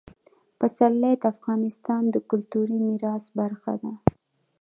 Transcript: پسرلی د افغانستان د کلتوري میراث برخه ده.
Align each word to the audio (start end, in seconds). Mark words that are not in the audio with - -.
پسرلی 0.59 1.13
د 1.21 1.23
افغانستان 1.33 2.01
د 2.09 2.15
کلتوري 2.29 2.77
میراث 2.87 3.25
برخه 3.39 3.73
ده. 3.81 3.91